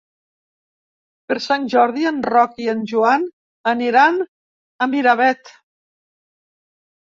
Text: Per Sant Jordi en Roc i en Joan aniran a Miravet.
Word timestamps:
Per 1.31 1.35
Sant 1.47 1.67
Jordi 1.73 2.07
en 2.11 2.17
Roc 2.29 2.57
i 2.63 2.69
en 2.73 2.81
Joan 2.93 3.27
aniran 3.73 4.19
a 4.23 4.89
Miravet. 4.95 5.53